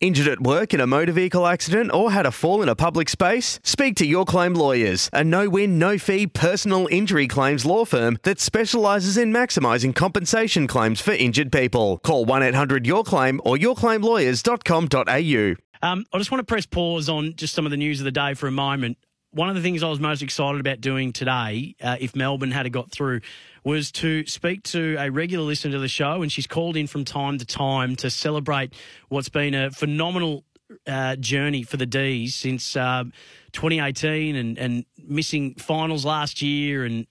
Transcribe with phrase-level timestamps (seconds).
[0.00, 3.08] Injured at work in a motor vehicle accident or had a fall in a public
[3.08, 3.58] space?
[3.64, 8.16] Speak to Your Claim Lawyers, a no win, no fee personal injury claims law firm
[8.22, 11.98] that specialises in maximising compensation claims for injured people.
[11.98, 15.56] Call 1 800 Your Claim or yourclaimlawyers.com.au.
[15.80, 18.12] Um, I just want to press pause on just some of the news of the
[18.12, 18.98] day for a moment.
[19.38, 22.72] One of the things I was most excited about doing today, uh, if Melbourne had
[22.72, 23.20] got through,
[23.62, 27.04] was to speak to a regular listener to the show, and she's called in from
[27.04, 28.74] time to time to celebrate
[29.10, 30.42] what's been a phenomenal
[30.88, 33.04] uh, journey for the D's since uh,
[33.52, 37.06] 2018 and, and missing finals last year and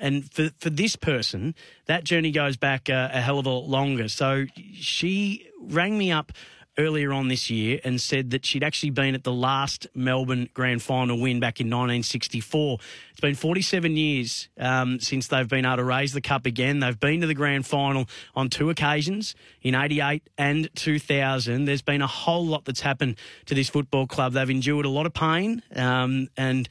[0.00, 1.54] and for, for this person,
[1.86, 4.08] that journey goes back a, a hell of a lot longer.
[4.08, 6.32] So she rang me up
[6.78, 10.82] earlier on this year and said that she'd actually been at the last Melbourne Grand
[10.82, 12.78] Final win back in 1964.
[13.10, 16.80] It's been 47 years um, since they've been able to raise the cup again.
[16.80, 21.64] They've been to the Grand Final on two occasions in 88 and 2000.
[21.64, 24.32] There's been a whole lot that's happened to this football club.
[24.32, 26.68] They've endured a lot of pain um, and.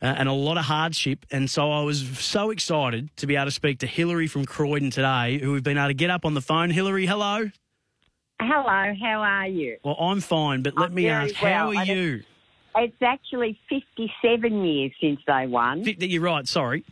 [0.00, 1.26] Uh, and a lot of hardship.
[1.32, 4.92] And so I was so excited to be able to speak to Hillary from Croydon
[4.92, 6.70] today, who we've been able to get up on the phone.
[6.70, 7.50] Hillary, hello.
[8.40, 9.76] Hello, how are you?
[9.84, 12.22] Well, I'm fine, but let I'm me ask, how are I you?
[12.76, 16.84] It's actually 57 years since they won, Fi- You're right, sorry.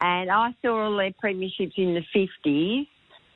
[0.00, 2.02] and I saw all their premierships in the
[2.46, 2.86] 50s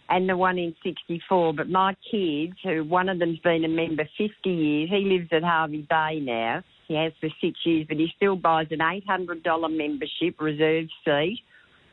[0.09, 1.53] and the one in 64.
[1.55, 5.43] But my kids, who one of them's been a member 50 years, he lives at
[5.43, 6.63] Hervey Bay now.
[6.89, 11.41] He has for six years, but he still buys an $800 membership, reserve seat,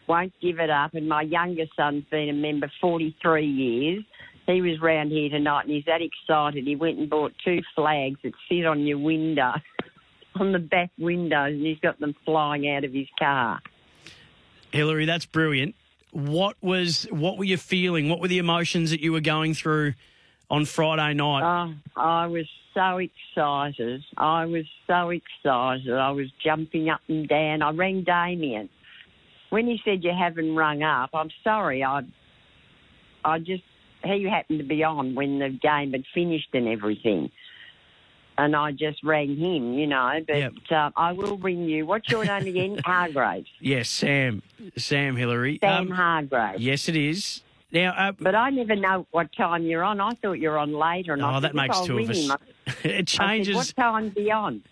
[0.07, 0.93] won't give it up.
[0.95, 4.03] And my youngest son's been a member 43 years.
[4.47, 6.65] He was round here tonight and he's that excited.
[6.65, 9.53] He went and bought two flags that sit on your window,
[10.35, 13.59] on the back windows, and he's got them flying out of his car.
[14.71, 15.75] Hillary, that's brilliant.
[16.11, 18.09] What was what were you feeling?
[18.09, 19.93] What were the emotions that you were going through
[20.49, 21.43] on Friday night?
[21.43, 24.03] Oh, I was so excited.
[24.17, 25.91] I was so excited.
[25.91, 27.61] I was jumping up and down.
[27.61, 28.69] I rang Damien.
[29.49, 31.83] When he said you haven't rung up, I'm sorry.
[31.83, 32.01] I,
[33.25, 33.63] I just
[34.03, 37.31] he happened to be on when the game had finished and everything,
[38.37, 39.73] and I just rang him.
[39.73, 40.53] You know, but Yep.
[40.71, 41.85] uh, I will ring you.
[41.85, 42.79] What's your name again?
[42.85, 43.49] Hargraves.
[43.59, 44.41] yes, Sam.
[44.77, 45.59] Sam Hillary.
[45.61, 46.59] Sam Um, Hargraves.
[46.61, 47.41] yes, it is.
[47.71, 49.99] Now, uh, But I never know what time you're on.
[49.99, 51.13] I thought you were on later.
[51.13, 52.29] And I oh, said, that makes I'll two of us.
[52.29, 52.37] him."
[52.83, 53.47] It changes.
[53.47, 54.63] said, what time be on?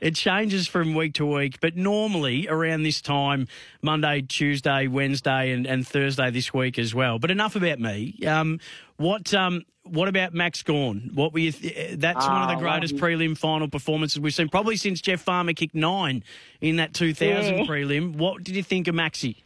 [0.00, 3.48] It changes from week to week, but normally around this time,
[3.82, 7.18] Monday, Tuesday, Wednesday, and, and Thursday this week as well.
[7.18, 8.18] But enough about me.
[8.26, 8.60] Um,
[8.96, 11.10] what um, what about Max Gawn?
[11.14, 11.52] What were you?
[11.52, 15.00] Th- that's one of the Oh, greatest well, prelim final performances we've seen, probably since
[15.00, 16.22] Jeff Farmer kicked nine
[16.60, 17.64] in that 2000 Yeah.
[17.64, 18.16] prelim.
[18.16, 19.36] What did you think of Maxi?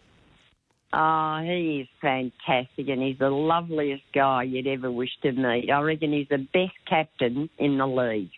[0.94, 5.70] Oh, he is fantastic and he's the loveliest guy you'd ever wish to meet.
[5.70, 8.30] I reckon he's the best captain in the league.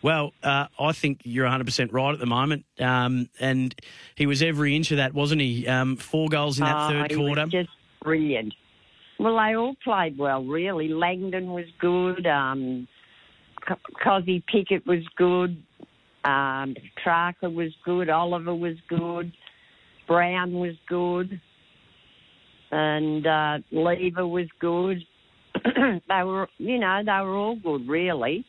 [0.00, 2.66] Well, uh, I think you're 100% right at the moment.
[2.78, 3.74] Um, and
[4.16, 5.66] he was every inch of that, wasn't he?
[5.66, 7.42] Um, four goals in that Oh, third he quarter.
[7.44, 7.70] was just
[8.02, 8.54] brilliant.
[9.18, 10.88] Well, they all played well, really.
[10.88, 12.26] Langdon was good.
[12.26, 12.86] Um,
[13.66, 15.60] Co- Kozzy Pickett was good.
[16.24, 18.10] Um, Tracker was good.
[18.10, 19.32] Oliver was good.
[20.06, 21.40] Brown was good.
[22.70, 25.04] And uh, Lever was good.
[25.64, 28.44] they were, you know, they were all good, really.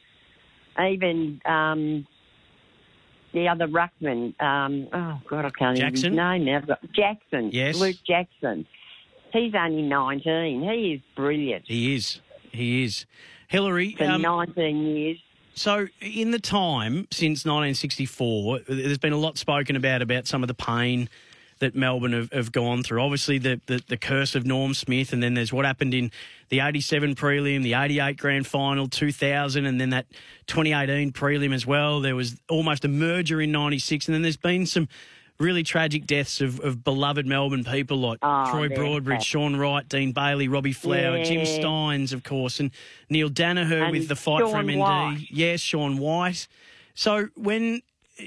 [0.79, 2.07] Even um,
[3.33, 6.13] the other ruckman, um, oh God, I can't Jackson?
[6.13, 6.77] even name now.
[6.93, 7.77] Jackson, Yes.
[7.79, 8.65] Luke Jackson.
[9.31, 10.61] He's only 19.
[10.61, 12.21] He is brilliant He is.
[12.51, 13.05] He is.
[13.47, 15.17] Hillary, for um, 19 years.
[15.53, 20.47] so in the time since 1964, there's been a lot spoken about about some of
[20.47, 21.09] the pain
[21.59, 23.01] that Melbourne have, have gone through.
[23.01, 26.11] Obviously, the, the, the curse of Norm Smith, and then there's what happened in
[26.49, 30.05] the 87 prelim, the 88 grand final, 2000, and then that
[30.47, 32.01] 2018 prelim as well.
[32.01, 34.89] There was almost a merger in 96, and then there's been some
[35.37, 39.23] really tragic deaths of, of beloved Melbourne people like Oh, Troy Broadbridge, sad.
[39.25, 41.45] Sean Wright, Dean Bailey, Robbie Flower, Jim Yeah.
[41.45, 42.71] Stynes, of course, and
[43.09, 44.77] Neale Daniher And with the fight for Sean MND.
[44.79, 45.27] Wight.
[45.29, 46.47] Yes, Sean Wight.
[46.93, 47.81] So when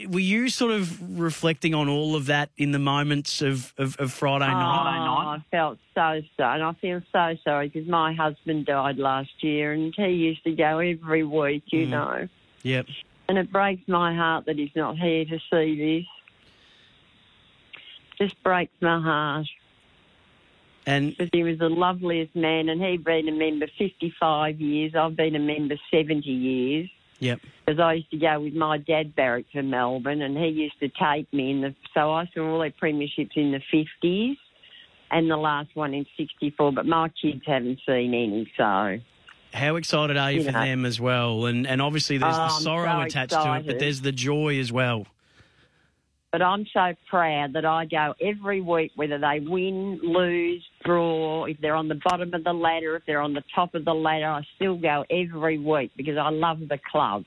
[0.09, 4.13] were you sort of reflecting on all of that in the moments of, of, of
[4.13, 5.37] Friday Oh, night?
[5.39, 9.73] I felt so sorry, and I feel so sorry because my husband died last year,
[9.73, 11.91] and he used to go every week, you Mm.
[11.91, 12.29] know.
[12.63, 12.87] Yep.
[13.29, 16.07] And it breaks my heart that he's not here to see this.
[18.19, 19.47] Just breaks my heart
[20.87, 24.95] And because he was the loveliest man, and he'd been a member 55 years.
[24.95, 26.91] I've been a member 70 years.
[27.21, 27.41] yep.
[27.69, 30.89] Because I used to go with my dad back to Melbourne, and he used to
[30.89, 31.75] take me in the.
[31.93, 34.39] So I saw all their premierships in the fifties,
[35.11, 36.73] and the last one in '64.
[36.73, 38.99] But my kids haven't seen any, so
[39.53, 40.65] How excited are you, You for know.
[40.65, 41.45] them as well?
[41.45, 44.59] And and obviously there's Oh, the sorrow so attached to it, but there's the joy
[44.59, 45.07] as well.
[46.33, 51.57] But I'm so proud that I go every week, whether they win, lose, draw, if
[51.63, 54.29] they're on the bottom of the ladder, if they're on the top of the ladder,
[54.29, 57.25] I still go every week because I love the club.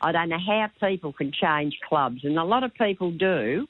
[0.00, 3.66] I don't know how people can change clubs, and a lot of people do.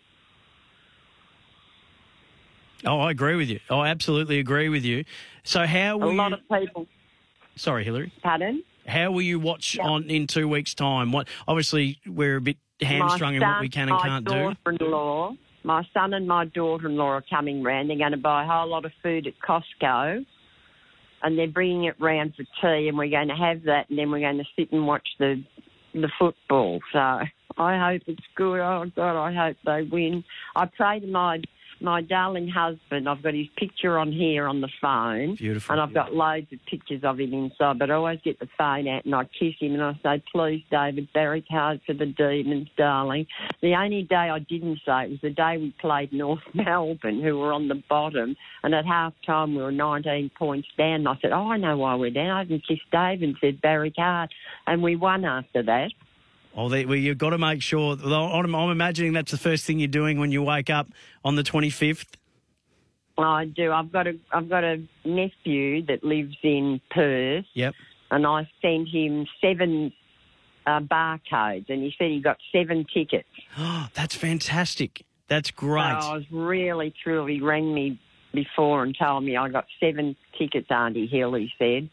[2.85, 3.61] Oh, I agree with you.
[3.71, 5.05] Oh, I absolutely agree with you.
[5.45, 6.37] So how will A lot you?
[6.37, 6.87] of people,
[7.57, 8.13] Sorry, Hillary.
[8.23, 8.63] pardon?
[8.87, 9.87] How will you watch Yeah.
[9.89, 11.11] on in two weeks' time?
[11.11, 11.29] What?
[11.49, 14.55] Obviously, we're a bit hamstrung in what we can and can't my do.
[14.67, 15.35] daughter-in-law,
[15.65, 17.89] my son and my daughter-in-law are coming round.
[17.89, 20.25] They're going to buy a whole lot of food at Costco,
[21.23, 24.11] and they're bringing it round for tea, and we're going to have that, and then
[24.11, 25.43] we're going to sit and watch the
[26.01, 26.81] the football.
[26.93, 27.29] So I
[27.59, 28.61] hope it's good.
[28.61, 30.25] Oh God, I hope they win.
[30.55, 31.41] I pray to my
[31.87, 33.09] my darling husband.
[33.09, 35.37] I've got his picture on here on the phone.
[35.37, 35.73] Beautiful.
[35.73, 38.89] And I've got loads of pictures of him inside, but I always get the phone
[38.89, 42.69] out and I kiss him and I say, please, David, barrack hard for the Demons,
[42.77, 43.29] darling.
[43.63, 47.39] The only day I didn't say it was the day we played North Melbourne, who
[47.39, 48.35] were on the bottom,
[48.65, 51.07] and at half time we were 19 points down.
[51.07, 52.31] And I said, oh, I know why we're down.
[52.31, 54.31] I haven't kissed Dave and said, barrack hard.
[54.67, 55.93] And we won after that.
[56.57, 57.97] Oh, they, well, you've got to make sure.
[58.03, 60.89] I'm, I'm imagining that's the first thing you're doing when you wake up
[61.25, 62.07] on the 25th.
[63.19, 63.73] I do.
[63.73, 67.75] I've got a I've got a nephew that lives in Perth, Yep.
[68.11, 69.93] and I sent him seven
[70.67, 73.29] uh, barcodes, and he said he got seven tickets.
[73.57, 75.05] Oh, that's fantastic.
[75.29, 76.03] That's great.
[76.03, 77.99] So I was really truly rang me
[78.35, 81.89] before and told me I got seven tickets, Auntie Hill, he said.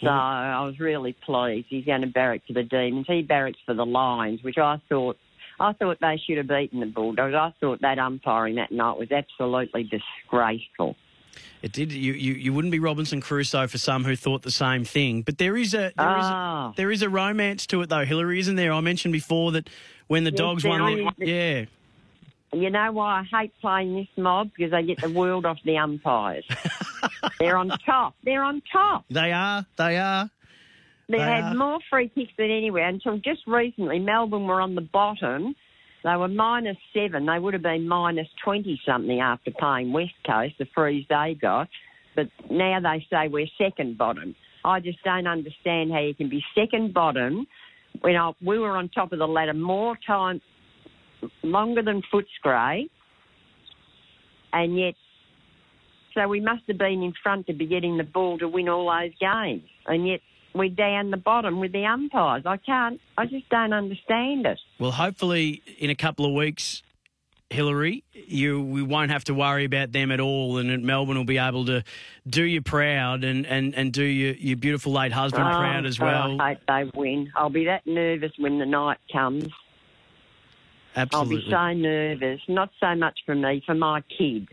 [0.00, 1.66] So I was really pleased.
[1.68, 3.06] He's going to barrack for the Demons.
[3.06, 5.18] He barracks for the Lions, which I thought
[5.58, 7.34] I thought they should have beaten the Bulldogs.
[7.34, 10.96] I thought that umpiring that night was absolutely disgraceful.
[11.62, 11.92] It did.
[11.92, 15.20] You, you you wouldn't be Robinson Crusoe for some who thought the same thing.
[15.22, 16.72] But there is a there is a, Ah.
[16.76, 18.72] there is a romance to it though, Hillary, isn't there?
[18.72, 19.68] I mentioned before that
[20.08, 21.64] when the Yes, dogs won, their, yeah.
[22.52, 24.50] You know why I hate playing this mob?
[24.56, 26.44] Because they get the world off the umpires.
[27.38, 28.14] They're on top.
[28.24, 29.04] They're on top.
[29.10, 29.66] They are.
[29.76, 30.30] They are.
[31.08, 31.54] They, They had are.
[31.54, 33.98] more free kicks than anywhere until just recently.
[33.98, 35.54] Melbourne were on the bottom.
[36.04, 37.26] They were minus seven.
[37.26, 41.68] They would have been minus 20 something after playing West Coast, the freeze they got.
[42.16, 44.34] But now they say we're second bottom.
[44.64, 47.46] I just don't understand how you can be second bottom
[48.00, 50.40] when I, we were on top of the ladder more time,
[51.42, 52.88] longer than Footscray,
[54.52, 54.94] and yet,
[56.20, 58.86] so we must have been in front to be getting the ball to win all
[58.86, 60.20] those games, and yet
[60.54, 62.42] we're down the bottom with the umpires.
[62.44, 64.58] I can't, I just don't understand it.
[64.78, 66.82] Well, hopefully in a couple of weeks,
[67.48, 71.38] Hillary, you we won't have to worry about them at all, and Melbourne will be
[71.38, 71.82] able to
[72.28, 75.98] do you proud and, and, and do your, your beautiful late husband Oh, proud as
[75.98, 76.40] well.
[76.40, 77.32] I hope they win.
[77.34, 79.48] I'll be that nervous when the night comes.
[80.94, 81.36] Absolutely.
[81.54, 82.40] I'll be so nervous.
[82.46, 84.48] Not so much for me, for my kids.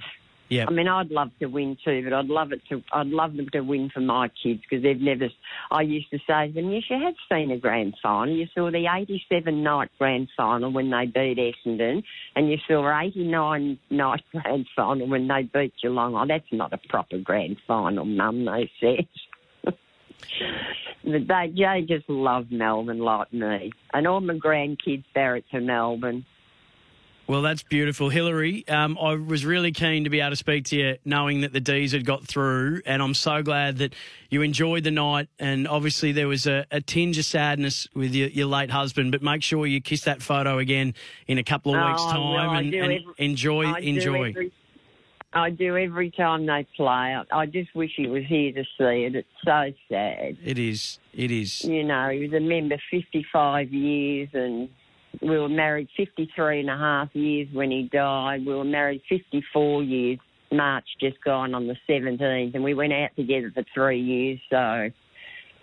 [0.50, 0.66] Yeah.
[0.68, 2.82] I mean, I'd love to win too, but I'd love it to.
[2.94, 5.30] I'd love them to win for my kids because they've never.
[5.72, 8.34] I used to say to them, "Yes, you have seen a grand final.
[8.34, 12.04] You saw the '87 night grand final when they beat Essendon,
[12.36, 16.16] and you saw '89 night grand final when they beat Geelong.
[16.16, 19.08] Oh, that's not a proper grand final, Mum." They said.
[21.04, 26.26] But they, they just love Melbourne like me, and all my grandkids barrack for Melbourne.
[27.28, 28.08] Well, that's beautiful.
[28.08, 31.52] Hillary, um, I was really keen to be able to speak to you knowing that
[31.52, 33.94] the D's had got through, and I'm so glad that
[34.30, 35.28] you enjoyed the night.
[35.38, 39.22] And obviously, there was a, a tinge of sadness with your, your late husband, but
[39.22, 40.94] make sure you kiss that photo again
[41.28, 43.66] in a couple of Oh, weeks' time and, and every- enjoy.
[43.66, 44.30] I enjoy.
[44.30, 44.52] every-
[45.34, 46.88] I do every time they play.
[47.14, 49.16] I, I just wish he was here to see it.
[49.16, 50.38] It's so sad.
[50.44, 50.98] It is.
[51.14, 51.66] It is.
[51.66, 54.70] You know, he was a member 55 years and
[55.22, 58.46] we were married 53 and a half years when he died.
[58.46, 60.20] We were married 54 years,
[60.52, 64.40] March just gone on the 17th, and we went out together for three years.
[64.50, 64.90] So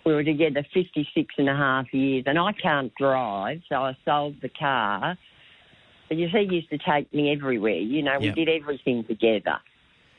[0.05, 2.23] we were together 56 and a half years.
[2.27, 5.17] And I can't drive, so I sold the car.
[6.07, 7.73] But you see, he used to take me everywhere.
[7.73, 8.35] You know, we Yep.
[8.35, 9.57] did everything together.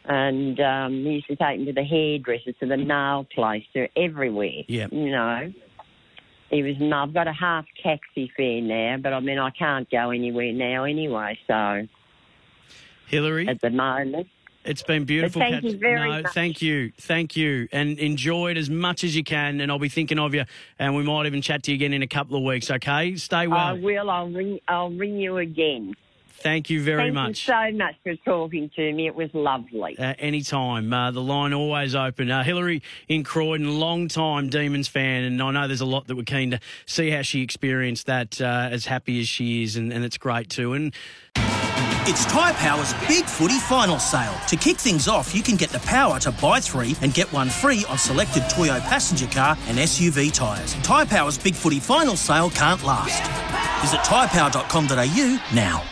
[0.04, 3.88] And um, he used to take me to the hairdresser, to the nail place, to
[3.96, 4.62] everywhere.
[4.66, 4.92] Yep.
[4.92, 5.52] You know.
[6.50, 6.76] He was.
[6.80, 10.84] I've got a half taxi fare now, but I mean I can't go anywhere now
[10.84, 11.38] anyway.
[11.46, 11.88] So
[13.06, 14.28] Hillary, at the moment,
[14.66, 15.40] it's been beautiful.
[15.40, 16.32] thank you very no, much.
[16.32, 19.60] thank you, thank you, and enjoy it as much as you can.
[19.60, 20.44] And I'll be thinking of you,
[20.78, 22.70] and we might even chat to you again in a couple of weeks.
[22.70, 23.58] Okay, stay well.
[23.58, 24.10] I will.
[24.10, 24.60] I'll ring.
[24.68, 25.94] I'll ring you again.
[26.38, 27.48] Thank you very Thank much.
[27.48, 29.06] you so much for talking to me.
[29.06, 29.98] It was lovely.
[29.98, 30.92] Uh, anytime.
[30.92, 32.30] Uh, the line always open.
[32.30, 36.14] Uh, Hillary in Croydon, long time Demons fan, and I know there's a lot that
[36.16, 39.92] we're keen to see how she experienced that uh, as happy as she is, and,
[39.92, 40.74] and it's great too.
[40.74, 40.94] And
[42.08, 44.34] It's Tyre Power's Big Footy Final Sale.
[44.48, 47.48] To kick things off, you can get the power to buy three and get one
[47.48, 50.74] free on selected Toyo passenger car and SUV tyres.
[50.84, 53.22] Tyre Power's Big Footy Final Sale can't last.
[53.82, 55.82] Visit tyrepower.com.au now.